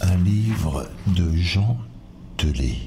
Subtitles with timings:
[0.00, 1.78] Un livre de Jean
[2.36, 2.78] Tellet.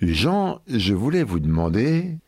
[0.00, 2.18] Jean, je voulais vous demander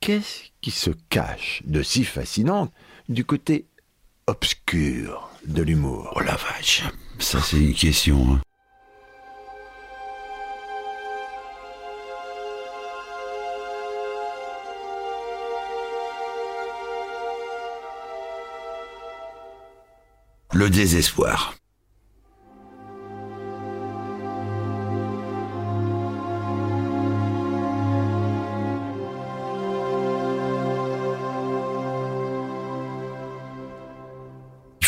[0.00, 2.70] qu'est-ce qui se cache de si fascinant
[3.08, 3.66] du côté
[4.28, 6.12] obscur de l'humour?
[6.14, 6.84] Oh la vache,
[7.18, 8.34] ça c'est une question.
[8.34, 8.40] hein.
[20.52, 21.54] Le désespoir.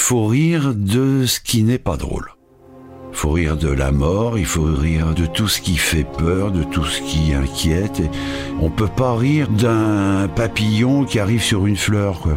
[0.09, 2.31] Faut rire de ce qui n'est pas drôle.
[3.11, 6.53] Il faut rire de la mort, il faut rire de tout ce qui fait peur,
[6.53, 8.01] de tout ce qui inquiète.
[8.61, 12.34] On peut pas rire d'un papillon qui arrive sur une fleur, quoi.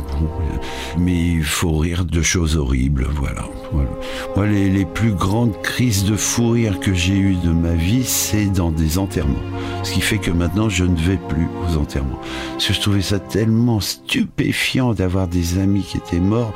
[0.97, 3.45] Mais il faut rire de choses horribles, voilà.
[3.72, 3.90] Voilà.
[4.36, 8.03] Moi, les, les plus grandes crises de fou rire que j'ai eues de ma vie,
[8.03, 9.45] c'est dans des enterrements.
[9.84, 12.20] Ce qui fait que maintenant, je ne vais plus aux enterrements.
[12.53, 16.56] Parce que je trouvais ça tellement stupéfiant d'avoir des amis qui étaient morts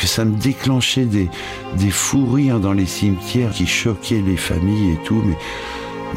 [0.00, 1.28] que ça me déclenchait des,
[1.76, 5.22] des fous rires dans les cimetières qui choquaient les familles et tout.
[5.24, 5.36] Mais,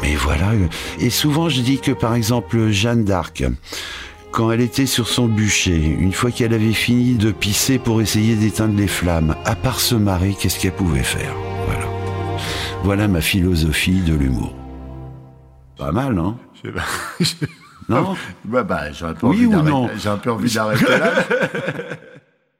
[0.02, 0.52] mais voilà.
[0.98, 3.44] Et souvent, je dis que par exemple, Jeanne d'Arc,
[4.30, 8.34] quand elle était sur son bûcher, une fois qu'elle avait fini de pisser pour essayer
[8.34, 11.34] d'éteindre les flammes, à part se marrer, qu'est-ce qu'elle pouvait faire?
[11.66, 11.86] Voilà.
[12.84, 14.54] Voilà ma philosophie de l'humour.
[15.76, 16.80] Pas mal, pas.
[17.88, 18.16] Non?
[18.44, 19.90] Bah, bah, j'ai un peu Oui envie ou d'arrêter- non?
[19.98, 21.12] J'ai un peu envie d'arrêter là.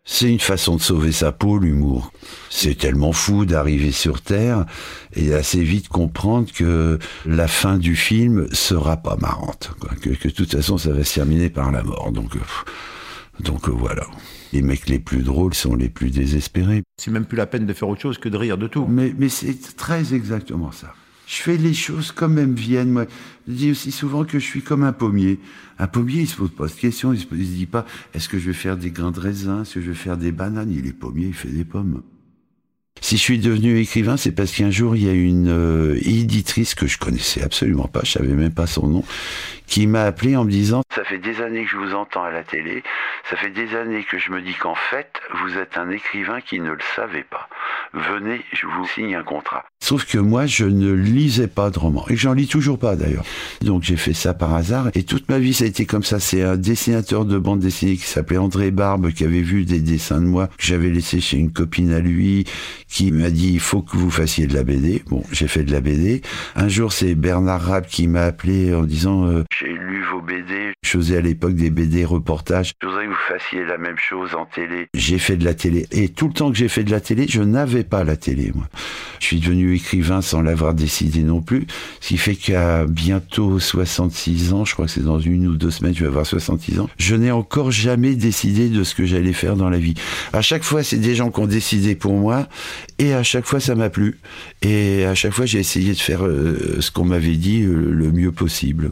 [0.04, 2.12] C'est une façon de sauver sa peau, l'humour.
[2.50, 4.66] C'est tellement fou d'arriver sur Terre
[5.14, 9.70] et assez vite comprendre que la fin du film sera pas marrante.
[9.78, 9.90] quoi.
[10.00, 12.10] Que, que de toute façon, ça va se terminer par la mort.
[12.10, 12.64] Donc, euh, pff,
[13.40, 14.04] donc euh, voilà.
[14.52, 16.82] Les mecs les plus drôles sont les plus désespérés.
[17.00, 18.86] C'est même plus la peine de faire autre chose que de rire de tout.
[18.88, 20.92] Mais, mais c'est très exactement ça.
[21.26, 22.90] Je fais les choses comme elles me viennent.
[22.90, 23.06] Moi,
[23.48, 25.38] je dis aussi souvent que je suis comme un pommier.
[25.78, 27.12] Un pommier, il se pose pas de questions.
[27.12, 29.74] Il se, se dit pas, est-ce que je vais faire des grains de raisin Est-ce
[29.74, 30.70] que je vais faire des bananes?
[30.70, 32.02] Il est pommier, il fait des pommes.
[33.00, 36.74] Si je suis devenu écrivain, c'est parce qu'un jour, il y a une euh, éditrice
[36.74, 39.04] que je connaissais absolument pas, je savais même pas son nom,
[39.66, 42.30] qui m'a appelé en me disant Ça fait des années que je vous entends à
[42.30, 42.82] la télé,
[43.30, 46.60] ça fait des années que je me dis qu'en fait, vous êtes un écrivain qui
[46.60, 47.48] ne le savait pas.
[47.94, 49.64] Venez, je vous signe un contrat.
[49.82, 53.24] Sauf que moi, je ne lisais pas de romans, et j'en lis toujours pas d'ailleurs.
[53.62, 56.20] Donc j'ai fait ça par hasard, et toute ma vie, ça a été comme ça.
[56.20, 60.20] C'est un dessinateur de bande dessinée qui s'appelait André Barbe, qui avait vu des dessins
[60.20, 62.44] de moi, que j'avais laissé chez une copine à lui,
[62.88, 65.02] qui m'a dit, il faut que vous fassiez de la BD.
[65.08, 66.22] Bon, j'ai fait de la BD.
[66.54, 70.72] Un jour, c'est Bernard Rapp qui m'a appelé en disant, euh, j'ai lu vos BD.
[70.82, 72.72] Je faisais à l'époque des BD reportages.
[72.82, 74.88] Je voudrais que vous fassiez la même chose en télé.
[74.94, 75.86] J'ai fait de la télé.
[75.92, 78.50] Et tout le temps que j'ai fait de la télé, je n'avais pas la télé,
[78.54, 78.66] moi.
[79.20, 81.66] Je suis devenu écrivain sans l'avoir décidé non plus.
[82.00, 85.70] Ce qui fait qu'à bientôt 66 ans, je crois que c'est dans une ou deux
[85.70, 89.32] semaines, je vais avoir 66 ans, je n'ai encore jamais décidé de ce que j'allais
[89.32, 89.94] faire dans la vie.
[90.32, 92.48] À chaque fois, c'est des gens qui ont décidé pour moi,
[92.98, 94.18] et à chaque fois, ça m'a plu.
[94.62, 98.10] Et à chaque fois, j'ai essayé de faire euh, ce qu'on m'avait dit euh, le
[98.10, 98.90] mieux possible.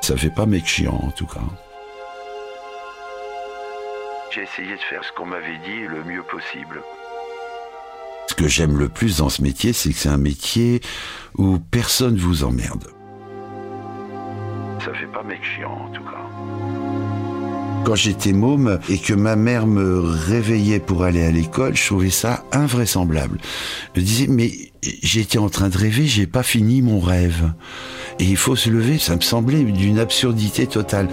[0.00, 1.40] Ça fait pas mec chiant, en tout cas.
[4.32, 6.82] J'ai essayé de faire ce qu'on m'avait dit le mieux possible.
[8.28, 10.80] Ce que j'aime le plus dans ce métier, c'est que c'est un métier
[11.36, 12.88] où personne vous emmerde.
[14.84, 16.24] Ça fait pas mec chiant, en tout cas.
[17.84, 22.10] Quand j'étais môme et que ma mère me réveillait pour aller à l'école, je trouvais
[22.10, 23.38] ça invraisemblable.
[23.94, 24.52] Je me disais, mais
[25.02, 27.52] j'étais en train de rêver, j'ai pas fini mon rêve.
[28.18, 31.08] Et il faut se lever, ça me semblait d'une absurdité totale.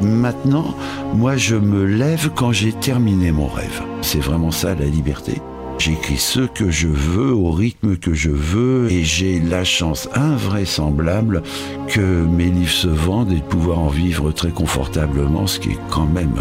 [0.00, 0.74] Maintenant,
[1.14, 3.82] moi je me lève quand j'ai terminé mon rêve.
[4.02, 5.40] C'est vraiment ça la liberté.
[5.78, 11.42] J'écris ce que je veux, au rythme que je veux, et j'ai la chance invraisemblable
[11.86, 15.78] que mes livres se vendent et de pouvoir en vivre très confortablement, ce qui est
[15.88, 16.34] quand même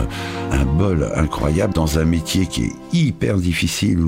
[0.52, 4.00] un bol incroyable dans un métier qui est hyper difficile,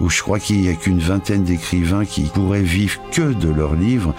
[0.00, 3.76] où, je crois qu'il n'y a qu'une vingtaine d'écrivains qui pourraient vivre que de leurs
[3.76, 4.12] livres,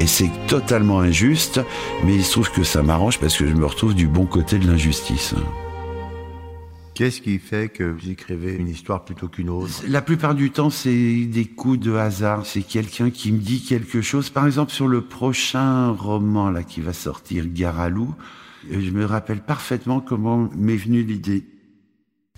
[0.00, 1.60] et c'est totalement injuste,
[2.04, 4.58] mais il se trouve que ça m'arrange parce que je me retrouve du bon côté
[4.58, 5.36] de l'injustice.
[6.94, 9.82] Qu'est-ce qui fait que vous écrivez une histoire plutôt qu'une autre?
[9.88, 12.44] La plupart du temps, c'est des coups de hasard.
[12.44, 14.28] C'est quelqu'un qui me dit quelque chose.
[14.28, 18.14] Par exemple, sur le prochain roman là qui va sortir, Garalou,
[18.70, 21.44] je me rappelle parfaitement comment m'est venue l'idée.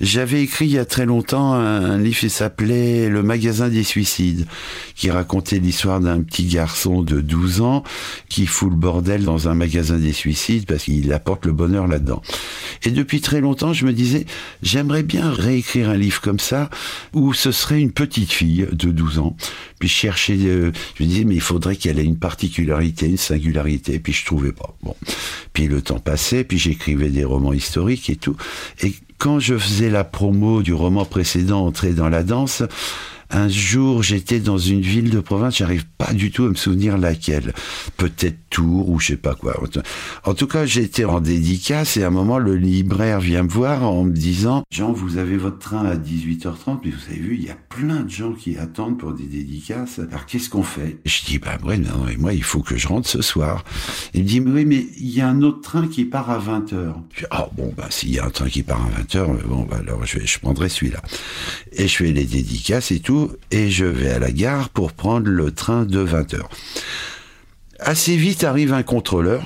[0.00, 4.46] J'avais écrit il y a très longtemps un, livre qui s'appelait Le magasin des suicides,
[4.94, 7.84] qui racontait l'histoire d'un petit garçon de 12 ans
[8.30, 12.22] qui fout le bordel dans un magasin des suicides parce qu'il apporte le bonheur là-dedans.
[12.84, 14.24] Et depuis très longtemps, je me disais,
[14.62, 16.70] j'aimerais bien réécrire un livre comme ça,
[17.12, 19.36] où ce serait une petite fille de 12 ans.
[19.82, 23.16] Puis je cherchais, euh, je me disais, mais il faudrait qu'elle ait une particularité, une
[23.16, 24.76] singularité, puis je trouvais pas.
[24.84, 24.94] Bon.
[25.52, 28.36] Puis le temps passait, puis j'écrivais des romans historiques et tout.
[28.80, 32.62] Et quand je faisais la promo du roman précédent, Entrer dans la danse,
[33.32, 36.98] un jour, j'étais dans une ville de province, j'arrive pas du tout à me souvenir
[36.98, 37.54] laquelle.
[37.96, 39.58] Peut-être Tours ou je sais pas quoi.
[40.24, 43.82] En tout cas, j'étais en dédicace et à un moment, le libraire vient me voir
[43.84, 47.44] en me disant, Jean, vous avez votre train à 18h30, mais vous avez vu, il
[47.44, 50.00] y a plein de gens qui attendent pour des dédicaces.
[50.00, 50.98] Alors, qu'est-ce qu'on fait?
[51.06, 53.64] Je dis, bah, ouais, non, mais moi, il faut que je rentre ce soir.
[54.12, 56.92] Il me dit, oui, mais il y a un autre train qui part à 20h.
[57.14, 59.62] Je dis, ah, bon, bah, s'il y a un train qui part à 20h, bon,
[59.62, 61.00] bah, alors, je, vais, je prendrai celui-là.
[61.72, 65.28] Et je fais les dédicaces et tout et je vais à la gare pour prendre
[65.28, 66.50] le train de 20 heures.
[67.78, 69.44] Assez vite arrive un contrôleur.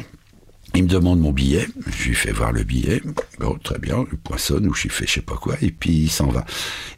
[0.76, 3.00] Il me demande mon billet, je lui fais voir le billet,
[3.40, 5.90] bon très bien, le poissonne ou je lui fais je sais pas quoi, et puis
[5.90, 6.44] il s'en va.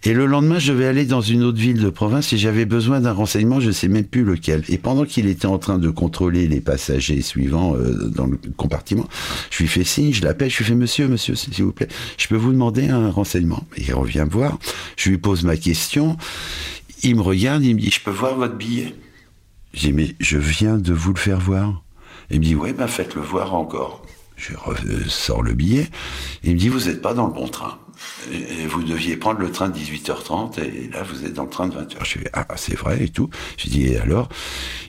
[0.03, 3.01] Et le lendemain, je vais aller dans une autre ville de province et j'avais besoin
[3.01, 4.65] d'un renseignement, je sais même plus lequel.
[4.69, 9.07] Et pendant qu'il était en train de contrôler les passagers suivants euh, dans le compartiment,
[9.53, 11.87] je lui fais signe, je l'appelle, je lui fais monsieur, monsieur, s'il vous plaît,
[12.17, 13.65] je peux vous demander un renseignement.
[13.77, 14.59] Il revient voir,
[14.97, 16.17] je lui pose ma question,
[17.05, 18.93] il me regarde, il me dit, je peux voir votre billet?
[19.73, 21.85] Dis, mais je viens de vous le faire voir.
[22.31, 24.03] Il me dit, oui, ben faites-le voir encore.
[24.37, 24.53] Je
[25.09, 25.89] sors le billet.
[26.45, 27.79] Il me dit, vous n'êtes pas dans le bon train.
[28.69, 31.75] Vous deviez prendre le train de 18h30 et là vous êtes dans le train de
[31.75, 31.97] 20h.
[32.05, 33.29] Je dis, ah c'est vrai et tout.
[33.57, 34.29] Je dis, et alors?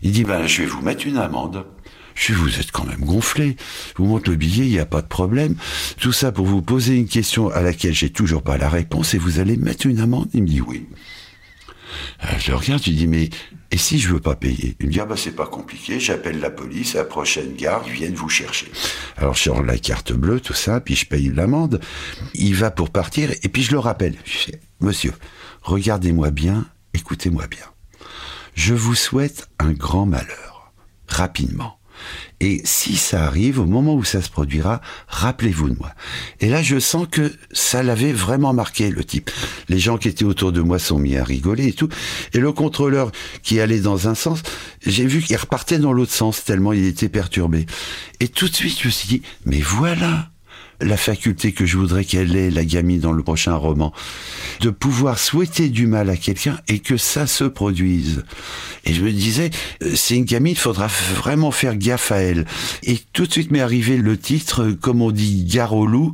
[0.04, 1.66] Il dit, ben je vais vous mettre une amende.
[2.14, 3.56] Je dis, vous êtes quand même gonflé.
[3.96, 5.56] vous montre le billet, il n'y a pas de problème.
[6.00, 9.18] Tout ça pour vous poser une question à laquelle j'ai toujours pas la réponse et
[9.18, 10.30] vous allez mettre une amende?
[10.36, 10.86] Il me dit oui.
[12.24, 13.30] Euh, je regarde, tu dis, mais
[13.72, 14.76] et si je veux pas payer?
[14.80, 17.94] Il me dit, ah bah c'est pas compliqué, j'appelle la police, la prochaine gare, ils
[17.94, 18.68] viennent vous chercher.
[19.18, 21.80] Alors je sors la carte bleue, tout ça, puis je paye l'amende.
[22.34, 24.16] Il va pour partir, et puis je le rappelle.
[24.26, 25.14] Je monsieur,
[25.62, 27.66] regardez-moi bien, écoutez-moi bien.
[28.56, 30.74] Je vous souhaite un grand malheur,
[31.08, 31.79] rapidement.
[32.40, 35.92] Et si ça arrive, au moment où ça se produira, rappelez-vous de moi.
[36.40, 39.30] Et là, je sens que ça l'avait vraiment marqué, le type.
[39.68, 41.90] Les gens qui étaient autour de moi sont mis à rigoler et tout.
[42.34, 43.12] Et le contrôleur
[43.44, 44.42] qui allait dans un sens,
[44.86, 47.66] j'ai vu qu'il repartait dans l'autre sens tellement il était perturbé.
[48.20, 50.30] Et tout de suite, je me suis dit, mais voilà
[50.82, 53.94] la faculté que je voudrais qu'elle ait, la gamine, dans le prochain roman,
[54.62, 58.24] de pouvoir souhaiter du mal à quelqu'un et que ça se produise.
[58.86, 59.50] Et je me disais,
[59.84, 62.46] euh, c'est une gamine, il faudra vraiment faire gaffe à elle.
[62.84, 65.46] Et tout de suite m'est arrivé le titre, comme on dit,
[65.88, 66.14] loup,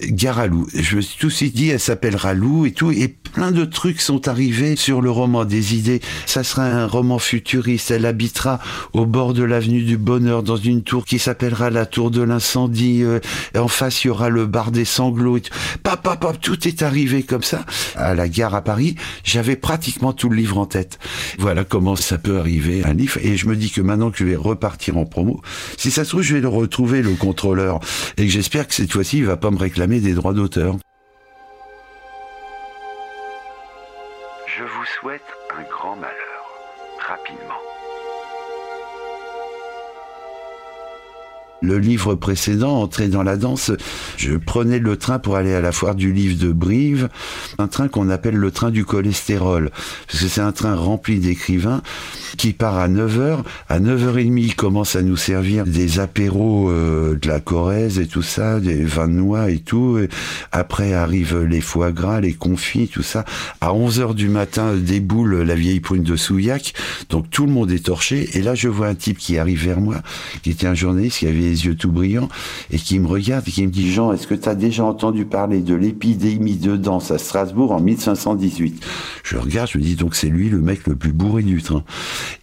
[0.00, 0.66] Garalou.
[0.74, 4.00] Je me suis tout suite dit, elle s'appellera Lou et tout, et plein de trucs
[4.00, 6.00] sont arrivés sur le roman, des idées.
[6.26, 7.90] Ça sera un roman futuriste.
[7.90, 8.60] Elle habitera
[8.92, 13.02] au bord de l'avenue du Bonheur dans une tour qui s'appellera la tour de l'incendie.
[13.02, 13.20] Euh,
[13.56, 15.38] en face, il y aura le bar des sanglots.
[15.82, 17.64] Pop, pop, pop, tout est arrivé comme ça.
[17.96, 20.98] À la gare à Paris, j'avais pratiquement tout le livre en tête.
[21.38, 23.18] Voilà comment ça peut arriver, un livre.
[23.22, 25.40] Et je me dis que maintenant que je vais repartir en promo,
[25.76, 27.80] si ça se trouve, je vais le retrouver, le contrôleur.
[28.16, 30.76] Et j'espère que cette fois-ci, il va pas me réclamer des droits d'auteur.
[34.46, 35.22] Je vous souhaite
[35.58, 36.14] un grand malheur,
[37.00, 37.73] rapidement.
[41.64, 43.72] Le livre précédent, Entrer dans la danse,
[44.16, 47.08] je prenais le train pour aller à la foire du livre de Brive,
[47.58, 49.70] un train qu'on appelle le train du cholestérol,
[50.06, 51.82] parce que c'est un train rempli d'écrivains
[52.36, 53.38] qui part à 9h.
[53.68, 58.22] À 9h30, il commence à nous servir des apéros euh, de la Corrèze et tout
[58.22, 59.98] ça, des vins de noix et tout.
[60.52, 63.24] après arrivent les foie gras, les confits, tout ça.
[63.60, 66.74] À 11h du matin, déboule la vieille prune de Souillac.
[67.08, 68.36] Donc tout le monde est torché.
[68.36, 70.02] Et là, je vois un type qui arrive vers moi,
[70.42, 72.28] qui était un journaliste qui avait des yeux tout brillants,
[72.70, 75.24] et qui me regarde et qui me dit Jean, est-ce que tu as déjà entendu
[75.24, 78.84] parler de l'épidémie de danse à Strasbourg en 1518
[79.22, 81.84] Je regarde, je me dis donc c'est lui le mec le plus bourré du train.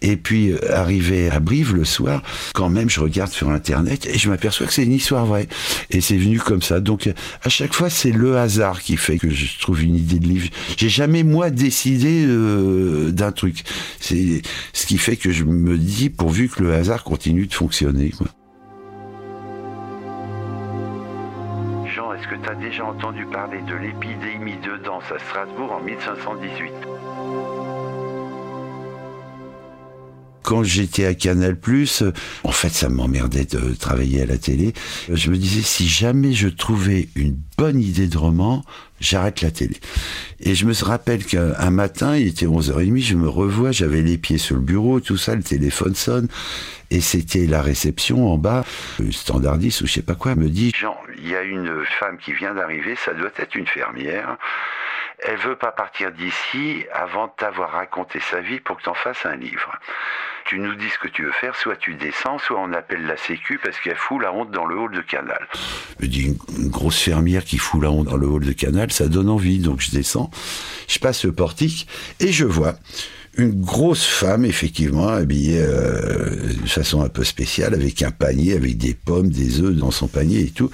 [0.00, 2.22] Et puis euh, arrivé à Brive le soir,
[2.54, 5.48] quand même je regarde sur internet et je m'aperçois que c'est une histoire vraie.
[5.90, 6.80] Et c'est venu comme ça.
[6.80, 7.10] Donc
[7.42, 10.48] à chaque fois c'est le hasard qui fait que je trouve une idée de livre.
[10.76, 13.64] J'ai jamais moi décidé euh, d'un truc.
[14.00, 14.42] C'est
[14.72, 18.12] ce qui fait que je me dis pourvu que le hasard continue de fonctionner.
[22.02, 25.80] Jean, est-ce que tu as déjà entendu parler de l'épidémie de danse à Strasbourg en
[25.82, 26.72] 1518
[30.42, 34.74] quand j'étais à Canal+, euh, en fait, ça m'emmerdait de travailler à la télé.
[35.08, 38.64] Euh, Je me disais, si jamais je trouvais une bonne idée de roman,
[39.00, 39.76] j'arrête la télé.
[40.40, 44.36] Et je me rappelle qu'un matin, il était 11h30, je me revois, j'avais les pieds
[44.36, 46.26] sur le bureau, tout ça, le téléphone sonne,
[46.90, 48.64] et c'était la réception en bas,
[48.98, 52.18] le standardiste ou je sais pas quoi, me dit, Jean, il y a une femme
[52.18, 54.36] qui vient d'arriver, ça doit être une fermière.
[55.20, 59.24] Elle veut pas partir d'ici avant de t'avoir raconté sa vie pour que t'en fasses
[59.24, 59.72] un livre.
[60.46, 63.16] Tu nous dis ce que tu veux faire, soit tu descends, soit on appelle la
[63.16, 65.46] sécu parce qu'elle fout la honte dans le hall de canal.
[66.00, 69.06] dit une, une grosse fermière qui fout la honte dans le hall de canal, ça
[69.06, 69.60] donne envie.
[69.60, 70.30] Donc je descends,
[70.88, 71.86] je passe le portique
[72.18, 72.74] et je vois
[73.38, 78.76] une grosse femme, effectivement, habillée euh, de façon un peu spéciale, avec un panier, avec
[78.76, 80.70] des pommes, des œufs dans son panier et tout.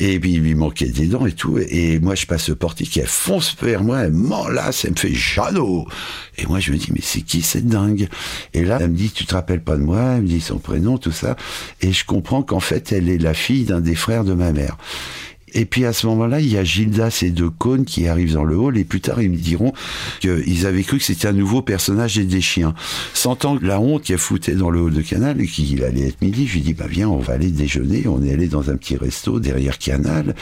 [0.00, 1.58] Et puis il lui manquait des dents et tout.
[1.58, 5.12] Et moi je passe le portique, elle fonce vers moi, elle m'enlace, elle me fait
[5.12, 5.86] Jeannot.
[6.36, 8.08] Et moi je me dis mais c'est qui cette dingue?
[8.54, 10.14] Et là elle me dit tu te rappelles pas de moi?
[10.16, 11.36] Elle me dit son prénom, tout ça.
[11.80, 14.76] Et je comprends qu'en fait elle est la fille d'un des frères de ma mère.
[15.54, 18.44] Et puis à ce moment-là, il y a Gildas et De Cône qui arrivent dans
[18.44, 19.72] le hall et plus tard ils me diront
[20.20, 22.74] qu'ils avaient cru que c'était un nouveau personnage et des chiens.
[23.14, 26.22] Sentant la honte qu'il a foutait dans le hall de Canal et qu'il allait être
[26.22, 28.06] midi, je lui dis bah viens, on va aller déjeuner.
[28.06, 30.34] On est allé dans un petit resto derrière Canal.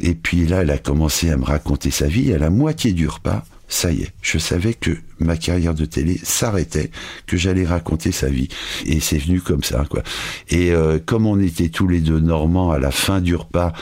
[0.00, 2.32] Et puis là, elle a commencé à me raconter sa vie.
[2.32, 3.44] À la moitié du repas,
[3.74, 6.90] ça y est, je savais que ma carrière de télé s'arrêtait,
[7.26, 8.48] que j'allais raconter sa vie.
[8.86, 10.02] Et c'est venu comme ça, quoi.
[10.48, 13.72] Et euh, comme on était tous les deux normands, à la fin du repas,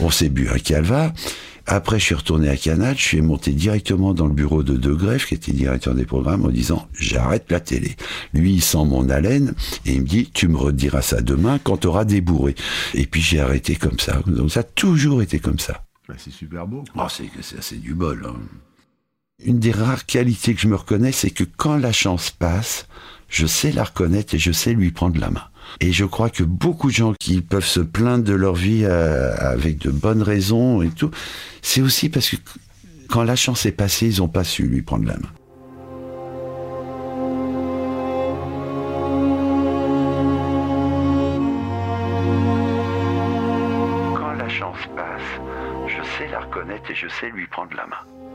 [0.00, 1.12] on s'est bu un calva.
[1.68, 4.92] Après, je suis retourné à Canal, je suis monté directement dans le bureau de De
[4.92, 7.94] Greff, qui était directeur des programmes, en disant j'arrête la télé.
[8.34, 11.78] Lui, il sent mon haleine et il me dit tu me rediras ça demain quand
[11.78, 12.54] tu auras débourré.
[12.94, 14.20] Et puis j'ai arrêté comme ça.
[14.26, 15.84] Donc ça a toujours été comme ça.
[16.08, 16.84] Bah, c'est super beau.
[16.96, 18.24] Oh, c'est c'est c'est du bol.
[18.28, 18.34] hein.
[19.44, 22.88] Une des rares qualités que je me reconnais, c'est que quand la chance passe,
[23.28, 25.44] je sais la reconnaître et je sais lui prendre la main.
[25.80, 29.36] Et je crois que beaucoup de gens qui peuvent se plaindre de leur vie euh,
[29.36, 31.10] avec de bonnes raisons et tout,
[31.60, 32.36] c'est aussi parce que
[33.10, 35.28] quand la chance est passée, ils n'ont pas su lui prendre la main.
[44.14, 48.25] Quand la chance passe, je sais la reconnaître et je sais lui prendre la main.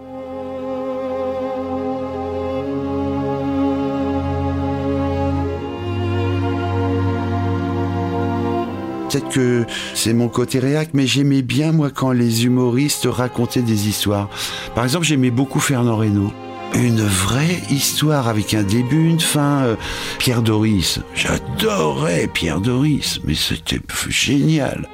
[9.12, 13.89] Peut-être que c'est mon côté réac, mais j'aimais bien, moi, quand les humoristes racontaient des
[13.89, 14.30] histoires.
[14.74, 16.32] Par exemple, j'aimais beaucoup Fernand Reynaud.
[16.75, 19.63] Une vraie histoire avec un début, une fin.
[19.63, 19.75] euh,
[20.18, 21.01] Pierre Doris.
[21.13, 24.88] J'adorais Pierre Doris, mais c'était génial.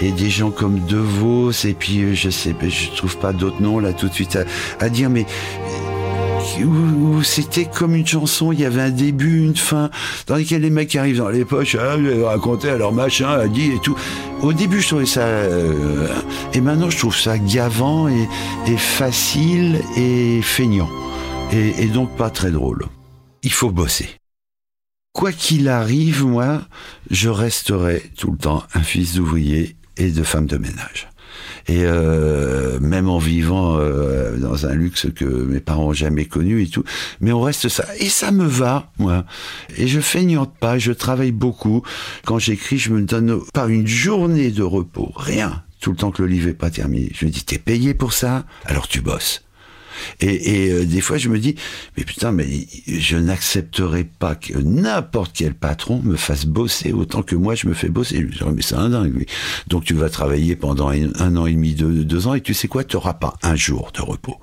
[0.00, 3.60] Et des gens comme De Vos, et puis euh, je sais, je trouve pas d'autres
[3.60, 4.38] noms là tout de suite
[4.80, 5.26] à dire, mais
[6.64, 9.90] où, c'était comme une chanson, il y avait un début, une fin,
[10.26, 13.78] dans lesquels les mecs arrivent dans les poches, ah, raconter alors machin a dit et
[13.78, 13.96] tout.
[14.42, 16.08] Au début, je trouvais ça, euh,
[16.52, 18.26] et maintenant je trouve ça gavant et,
[18.76, 20.90] facile et feignant,
[21.52, 22.86] et donc pas très drôle.
[23.42, 24.08] Il faut bosser.
[25.14, 26.62] Quoi qu'il arrive, moi,
[27.08, 31.08] je resterai tout le temps un fils d'ouvrier et de femme de ménage.
[31.66, 36.62] Et euh, même en vivant euh, dans un luxe que mes parents ont jamais connu
[36.62, 36.84] et tout,
[37.20, 37.84] mais on reste ça.
[37.98, 39.24] Et ça me va, moi.
[39.76, 41.82] Et je feignante pas, je travaille beaucoup.
[42.26, 45.62] Quand j'écris, je me donne pas une journée de repos, rien.
[45.80, 47.10] Tout le temps que le livre est pas terminé.
[47.14, 49.44] Je me dis, t'es payé pour ça, alors tu bosses.
[50.20, 51.54] Et, et euh, des fois, je me dis,
[51.96, 52.46] mais putain, mais
[52.86, 57.74] je n'accepterai pas que n'importe quel patron me fasse bosser autant que moi je me
[57.74, 58.16] fais bosser.
[58.16, 59.26] Je me dis, mais c'est un dingue, lui.
[59.68, 62.54] Donc tu vas travailler pendant un, un an et demi, deux, deux ans, et tu
[62.54, 64.36] sais quoi, tu n'auras pas un jour de repos.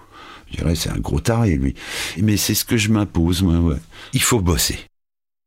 [0.52, 1.76] Je dirais, c'est un gros taré, lui.
[2.22, 3.78] Mais c'est ce que je m'impose, moi, ouais.
[4.14, 4.78] Il faut bosser.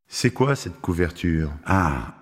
[0.08, 1.50] C'est quoi cette couverture?
[1.66, 2.14] Ah,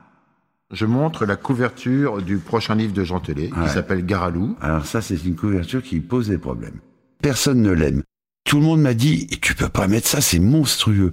[0.73, 3.67] Je montre la couverture du prochain livre de Jean Tellet, Ouais.
[3.67, 4.57] qui s'appelle Garalou.
[4.61, 6.81] alors ça, c'est une couverture qui pose des problèmes.
[7.23, 8.03] Personne ne l'aime.
[8.45, 11.13] tout le monde m'a dit, tu peux pas mettre ça, c'est monstrueux.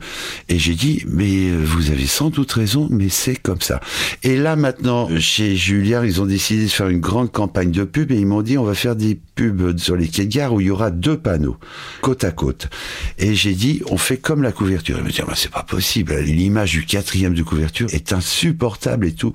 [0.50, 3.80] Et j'ai dit, mais euh, vous avez sans doute raison, mais c'est comme ça.
[4.24, 8.12] Et là maintenant, chez Julliard, ils ont décidé de faire une grande campagne de pub
[8.12, 10.60] et ils m'ont dit, on va faire des pubs sur les quais de gare où
[10.62, 11.58] il y aura deux panneaux,
[12.02, 12.68] côte à côte.
[13.20, 14.98] Et j'ai dit, on fait comme la couverture.
[14.98, 19.14] Ils me disent, bah, c'est pas possible, l'image du quatrième de couverture est insupportable et
[19.14, 19.34] tout.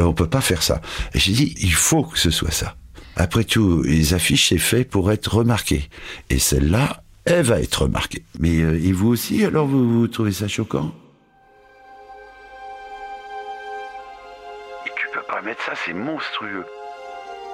[0.00, 0.82] Euh, on peut pas faire ça.
[1.14, 2.74] Et j'ai dit, il faut que ce soit ça.
[3.16, 5.88] Après tout, les affiches, c'est fait pour être remarquées.
[6.28, 8.22] Et celle-là, elle va être remarquée.
[8.38, 10.92] Mais euh, et vous aussi, alors vous, vous trouvez ça choquant?
[14.84, 16.66] Tu peux pas mettre ça, c'est monstrueux.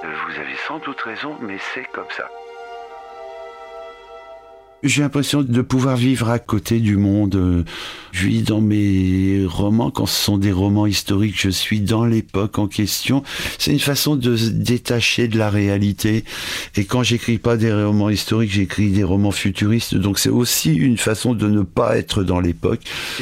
[0.04, 2.28] Euh, Vous avez sans doute raison, mais c'est comme ça.
[4.82, 7.36] J'ai l'impression de pouvoir vivre à côté du monde.
[7.36, 7.62] Euh,
[8.10, 12.58] Je vis dans mes romans, quand ce sont des romans historiques, je suis dans l'époque
[12.58, 13.22] en question.
[13.58, 16.24] C'est une façon de se détacher de la réalité.
[16.76, 19.94] Et quand j'écris pas des romans historiques, j'écris des romans futuristes.
[19.94, 22.80] Donc c'est aussi une façon de ne pas être dans l'époque.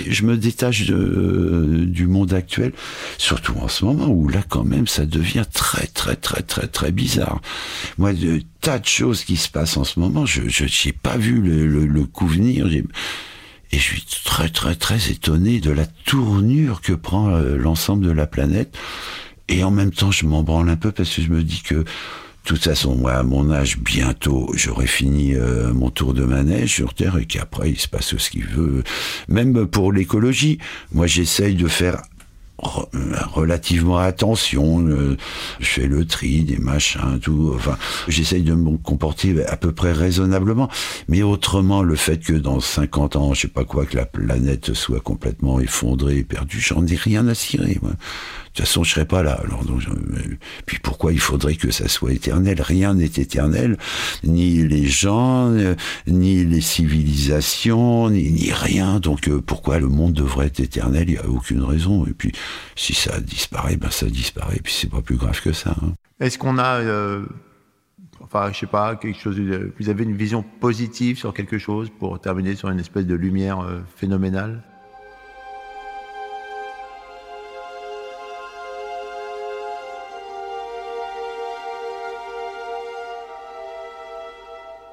[0.08, 2.72] Je me détache de- du monde actuel,
[3.18, 6.90] surtout en ce moment où là quand même ça devient très très très très très
[6.90, 7.40] bizarre.
[7.98, 11.40] Moi, de tas de choses qui se passent en ce moment, je n'ai pas vu
[11.40, 12.66] le, le, le coup venir.
[12.66, 12.84] Et
[13.72, 18.26] je suis très très très étonné de la tournure que prend euh, l'ensemble de la
[18.26, 18.76] planète.
[19.48, 21.74] Et en même temps, je m'en branle un peu parce que je me dis que,
[21.74, 21.84] de
[22.44, 26.94] toute façon, moi, à mon âge, bientôt, j'aurai fini euh, mon tour de manège sur
[26.94, 28.82] Terre et qu'après, il se passe ce qu'il veut.
[29.28, 30.58] Même pour l'écologie,
[30.92, 32.02] moi, j'essaye de faire
[32.58, 32.88] re-
[33.32, 34.86] relativement attention.
[34.86, 35.16] euh,
[35.60, 37.52] je fais le tri des machins, tout.
[37.54, 37.76] Enfin,
[38.08, 40.68] j'essaye de me comporter à peu près raisonnablement.
[41.08, 44.74] Mais autrement, le fait que dans 50 ans, je sais pas quoi, que la planète
[44.74, 47.78] soit complètement effondrée, perdue, j'en ai rien à cirer.
[47.82, 47.92] Moi.
[48.50, 49.40] De toute façon, je serais pas là.
[49.44, 49.82] Alors, donc,
[50.66, 52.60] puis pourquoi il faudrait que ça soit éternel?
[52.60, 53.78] Rien n'est éternel,
[54.24, 55.76] ni les gens, euh,
[56.08, 58.98] ni les civilisations, ni, ni rien.
[58.98, 61.04] Donc, euh, pourquoi le monde devrait être éternel?
[61.08, 62.04] Il y a aucune raison.
[62.06, 62.32] Et puis,
[62.80, 64.60] si ça disparaît, ben ça disparaît.
[64.62, 65.70] Puis c'est pas plus grave que ça.
[65.82, 65.92] hein.
[66.18, 67.24] Est-ce qu'on a, euh,
[68.20, 69.36] enfin, je sais pas, quelque chose.
[69.36, 73.14] de- vous avez une vision positive sur quelque chose pour terminer sur une espèce de
[73.14, 74.62] lumière euh, phénoménale?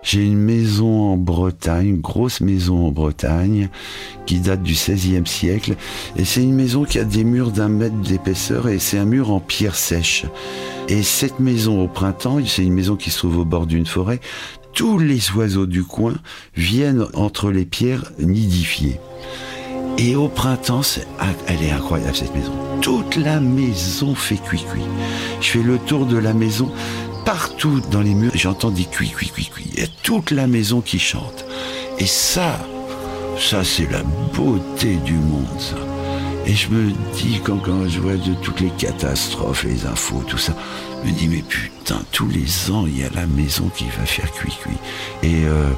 [0.07, 3.67] J'ai une maison en Bretagne, une grosse maison en Bretagne,
[4.25, 5.75] qui date du XVIe siècle.
[6.15, 9.31] Et c'est une maison qui a des murs d'un mètre d'épaisseur et c'est un mur
[9.31, 10.23] en pierre sèche.
[10.87, 14.21] Et cette maison au printemps, c'est une maison qui se trouve au bord d'une forêt,
[14.71, 16.13] tous les oiseaux du coin
[16.55, 19.01] viennent entre les pierres nidifier.
[19.97, 20.83] Et au printemps,
[21.19, 22.53] ah, elle est incroyable cette maison.
[22.81, 24.85] Toute la maison fait cuit-cuit.
[25.41, 26.71] Je fais le tour de la maison.
[27.27, 29.69] Partout dans les murs, j'entends des cuits, cuits, cuits, cuits.
[29.73, 31.43] Il y a toute la maison qui chante.
[31.99, 32.57] Et ça,
[33.37, 34.01] ça c'est la
[34.33, 35.75] beauté du monde, ça.
[36.45, 40.37] Et je me dis, quand, quand je vois de toutes les catastrophes, les infos, tout
[40.37, 40.53] ça,
[41.03, 44.05] je me dis, mais putain, tous les ans, il y a la maison qui va
[44.05, 44.77] faire cuit-cuit.
[45.21, 45.69] Et, euh,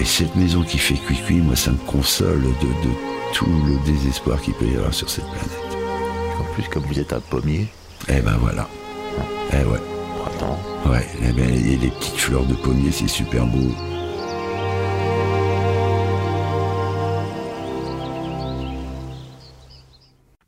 [0.00, 2.94] et cette maison qui fait cuit-cuit, moi, ça me console de, de
[3.34, 5.78] tout le désespoir qu'il peut y avoir sur cette planète.
[6.40, 7.68] En plus, comme vous êtes un pommier,
[8.08, 8.68] Eh ben voilà.
[9.52, 9.97] Eh ouais.
[10.18, 10.58] Printemps.
[10.86, 13.70] Ouais, eh ben, et les petites fleurs de pommier, c'est super beau.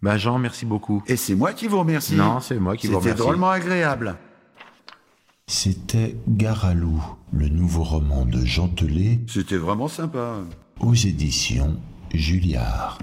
[0.02, 1.02] Ben Jean, merci beaucoup.
[1.06, 2.14] Et c'est moi qui vous remercie.
[2.14, 3.22] Non, c'est moi qui vous C'était remercie.
[3.22, 4.16] drôlement agréable.
[5.46, 7.02] C'était Garalou,
[7.32, 10.36] le nouveau roman de Jean Telet C'était vraiment sympa.
[10.80, 11.76] aux éditions
[12.14, 12.98] Julliard.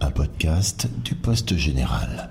[0.00, 2.30] Un podcast du Poste Général.